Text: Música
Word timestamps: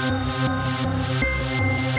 Música 0.00 1.89